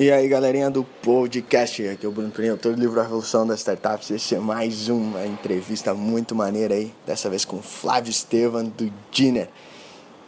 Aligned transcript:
E 0.00 0.10
aí, 0.10 0.26
galerinha 0.28 0.70
do 0.70 0.82
podcast, 0.82 1.86
aqui 1.86 2.06
é 2.06 2.08
o 2.08 2.10
Bruno 2.10 2.30
Perini, 2.30 2.52
autor 2.52 2.74
do 2.74 2.80
livro 2.80 2.98
A 3.00 3.02
Revolução 3.02 3.46
das 3.46 3.58
Startups. 3.58 4.10
Esse 4.10 4.34
é 4.34 4.38
mais 4.38 4.88
uma 4.88 5.26
entrevista 5.26 5.92
muito 5.92 6.34
maneira 6.34 6.72
aí, 6.72 6.90
dessa 7.06 7.28
vez 7.28 7.44
com 7.44 7.60
Flávio 7.60 8.10
Estevam 8.10 8.64
do 8.64 8.90
Dinner. 9.12 9.50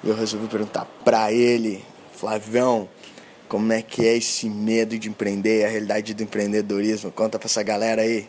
Eu 0.05 0.15
resolvi 0.15 0.47
perguntar 0.47 0.87
pra 1.03 1.33
ele, 1.33 1.83
Flavião, 2.13 2.87
como 3.49 3.73
é 3.73 3.81
que 3.81 4.07
é 4.07 4.15
esse 4.15 4.47
medo 4.47 4.99
de 4.99 5.09
empreender, 5.09 5.65
a 5.65 5.71
realidade 5.71 6.13
do 6.13 6.23
empreendedorismo? 6.23 7.11
Conta 7.11 7.39
pra 7.39 7.47
essa 7.47 7.63
galera 7.63 8.03
aí. 8.03 8.29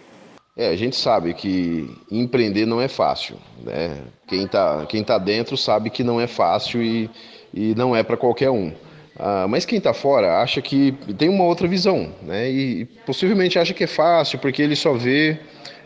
É, 0.56 0.70
a 0.70 0.78
gente 0.78 0.96
sabe 0.96 1.34
que 1.34 1.94
empreender 2.10 2.66
não 2.66 2.80
é 2.80 2.88
fácil, 2.88 3.36
né? 3.62 4.02
Quem 4.30 4.48
tá, 4.48 4.86
quem 4.86 5.04
tá 5.04 5.18
dentro 5.18 5.58
sabe 5.58 5.90
que 5.90 6.06
não 6.06 6.22
é 6.22 6.26
fácil 6.26 6.82
e, 6.82 7.10
e 7.54 7.76
não 7.76 7.94
é 7.94 8.02
para 8.02 8.16
qualquer 8.16 8.50
um. 8.50 8.74
Ah, 9.18 9.46
mas 9.48 9.66
quem 9.66 9.78
está 9.78 9.94
fora 9.94 10.42
acha 10.42 10.62
que 10.62 10.92
tem 11.18 11.30
uma 11.30 11.44
outra 11.44 11.68
visão, 11.68 12.14
né? 12.24 12.50
E 12.50 12.86
possivelmente 13.06 13.60
acha 13.60 13.74
que 13.74 13.84
é 13.84 13.88
fácil 13.88 14.40
porque 14.40 14.62
ele 14.62 14.76
só 14.76 14.94
vê 14.94 15.38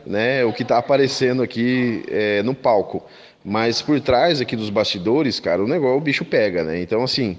né, 0.05 0.45
o 0.45 0.53
que 0.53 0.63
está 0.63 0.77
aparecendo 0.77 1.43
aqui 1.43 2.03
é, 2.07 2.41
no 2.43 2.55
palco. 2.55 3.03
Mas 3.43 3.81
por 3.81 3.99
trás 3.99 4.41
aqui 4.41 4.55
dos 4.55 4.69
bastidores, 4.69 5.39
cara, 5.39 5.63
o 5.63 5.67
negócio 5.67 5.97
o 5.97 6.01
bicho 6.01 6.25
pega, 6.25 6.63
né? 6.63 6.81
Então 6.81 7.03
assim, 7.03 7.37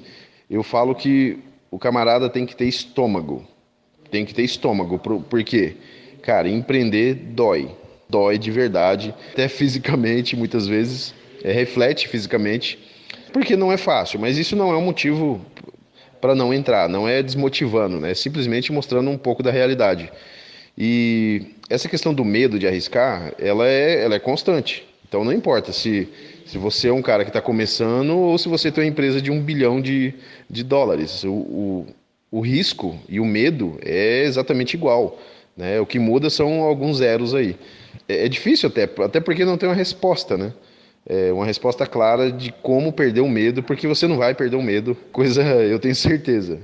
eu 0.50 0.62
falo 0.62 0.94
que 0.94 1.38
o 1.70 1.78
camarada 1.78 2.28
tem 2.28 2.44
que 2.44 2.56
ter 2.56 2.66
estômago, 2.66 3.46
tem 4.10 4.24
que 4.24 4.34
ter 4.34 4.42
estômago, 4.42 4.98
por 4.98 5.42
quê? 5.42 5.76
Cara, 6.22 6.48
empreender 6.48 7.14
dói, 7.14 7.70
dói 8.08 8.38
de 8.38 8.50
verdade, 8.50 9.14
até 9.32 9.48
fisicamente 9.48 10.36
muitas 10.36 10.66
vezes, 10.66 11.14
é, 11.42 11.52
reflete 11.52 12.08
fisicamente, 12.08 12.78
porque 13.32 13.56
não 13.56 13.70
é 13.70 13.76
fácil. 13.76 14.18
Mas 14.18 14.38
isso 14.38 14.56
não 14.56 14.72
é 14.72 14.76
um 14.76 14.84
motivo 14.84 15.40
para 16.20 16.34
não 16.34 16.52
entrar, 16.52 16.88
não 16.88 17.08
é 17.08 17.22
desmotivando, 17.22 18.00
né? 18.00 18.10
É 18.10 18.14
simplesmente 18.14 18.72
mostrando 18.72 19.10
um 19.10 19.18
pouco 19.18 19.42
da 19.42 19.50
realidade. 19.50 20.10
E 20.76 21.42
essa 21.68 21.88
questão 21.88 22.14
do 22.14 22.24
medo 22.24 22.58
de 22.58 22.66
arriscar, 22.66 23.34
ela 23.38 23.66
é, 23.66 24.04
ela 24.04 24.14
é 24.14 24.18
constante. 24.18 24.86
Então 25.08 25.24
não 25.24 25.32
importa 25.32 25.72
se, 25.72 26.08
se 26.44 26.58
você 26.58 26.88
é 26.88 26.92
um 26.92 27.02
cara 27.02 27.24
que 27.24 27.30
está 27.30 27.40
começando 27.40 28.16
ou 28.16 28.36
se 28.38 28.48
você 28.48 28.70
tem 28.70 28.84
uma 28.84 28.90
empresa 28.90 29.20
de 29.20 29.30
um 29.30 29.42
bilhão 29.42 29.80
de, 29.80 30.14
de 30.48 30.62
dólares. 30.62 31.24
O, 31.24 31.32
o, 31.32 31.86
o 32.30 32.40
risco 32.40 32.98
e 33.08 33.18
o 33.18 33.24
medo 33.24 33.78
é 33.82 34.24
exatamente 34.24 34.74
igual. 34.74 35.18
Né? 35.56 35.80
O 35.80 35.86
que 35.86 35.98
muda 35.98 36.30
são 36.30 36.62
alguns 36.62 36.98
zeros 36.98 37.34
aí. 37.34 37.56
É, 38.08 38.26
é 38.26 38.28
difícil 38.28 38.68
até, 38.68 38.88
até 39.02 39.20
porque 39.20 39.44
não 39.44 39.58
tem 39.58 39.68
uma 39.68 39.74
resposta, 39.74 40.36
né? 40.36 40.52
É, 41.08 41.32
uma 41.32 41.46
resposta 41.46 41.86
clara 41.86 42.30
de 42.30 42.52
como 42.52 42.92
perder 42.92 43.22
o 43.22 43.28
medo, 43.28 43.62
porque 43.62 43.86
você 43.86 44.06
não 44.06 44.18
vai 44.18 44.34
perder 44.34 44.56
o 44.56 44.62
medo, 44.62 44.94
coisa 45.10 45.42
eu 45.42 45.78
tenho 45.78 45.94
certeza, 45.94 46.60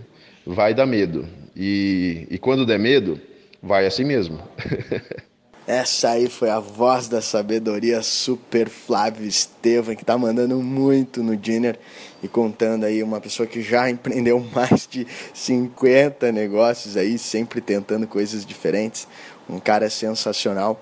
vai 0.46 0.74
dar 0.74 0.86
medo. 0.86 1.26
E, 1.56 2.26
e 2.30 2.38
quando 2.38 2.66
der 2.66 2.78
medo, 2.78 3.18
vai 3.62 3.86
assim 3.86 4.04
mesmo. 4.04 4.38
Essa 5.66 6.10
aí 6.10 6.28
foi 6.28 6.50
a 6.50 6.60
voz 6.60 7.08
da 7.08 7.22
sabedoria 7.22 8.02
super 8.02 8.68
Flávio 8.68 9.26
Estevam, 9.26 9.96
que 9.96 10.04
tá 10.04 10.18
mandando 10.18 10.60
muito 10.60 11.22
no 11.22 11.34
dinner 11.34 11.78
e 12.22 12.28
contando 12.28 12.84
aí 12.84 13.02
uma 13.02 13.18
pessoa 13.18 13.46
que 13.46 13.62
já 13.62 13.88
empreendeu 13.88 14.38
mais 14.54 14.86
de 14.86 15.06
50 15.32 16.30
negócios 16.32 16.98
aí, 16.98 17.16
sempre 17.16 17.62
tentando 17.62 18.06
coisas 18.06 18.44
diferentes. 18.44 19.08
Um 19.48 19.58
cara 19.58 19.88
sensacional 19.88 20.78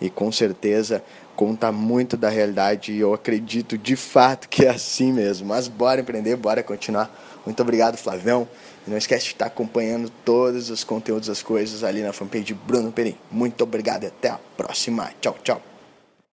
e 0.00 0.10
com 0.10 0.30
certeza 0.30 1.02
conta 1.34 1.72
muito 1.72 2.16
da 2.16 2.28
realidade 2.28 2.92
e 2.92 3.00
eu 3.00 3.12
acredito 3.12 3.76
de 3.76 3.96
fato 3.96 4.48
que 4.48 4.64
é 4.64 4.70
assim 4.70 5.12
mesmo. 5.12 5.48
Mas 5.48 5.68
bora 5.68 6.00
empreender, 6.00 6.36
bora 6.36 6.62
continuar. 6.62 7.10
Muito 7.44 7.60
obrigado, 7.60 7.96
Flavião. 7.96 8.48
E 8.86 8.90
não 8.90 8.96
esquece 8.96 9.26
de 9.26 9.32
estar 9.32 9.46
acompanhando 9.46 10.10
todos 10.24 10.70
os 10.70 10.84
conteúdos, 10.84 11.28
as 11.28 11.42
coisas 11.42 11.82
ali 11.82 12.02
na 12.02 12.12
fanpage 12.12 12.54
Bruno 12.54 12.92
Perim. 12.92 13.16
Muito 13.30 13.62
obrigado 13.64 14.04
e 14.04 14.06
até 14.06 14.28
a 14.28 14.38
próxima. 14.56 15.10
Tchau, 15.20 15.36
tchau. 15.42 15.73